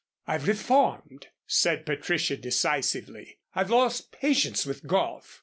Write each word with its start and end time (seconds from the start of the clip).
"I've 0.25 0.47
reformed," 0.47 1.27
said 1.45 1.85
Patricia, 1.85 2.35
decisively. 2.35 3.37
"I've 3.53 3.69
lost 3.69 4.11
patience 4.11 4.65
with 4.65 4.87
golf. 4.87 5.39